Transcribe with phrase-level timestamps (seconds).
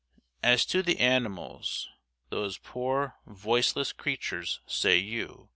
[0.41, 1.87] As to the animals
[2.29, 5.49] "those poor voiceless creatures," say you.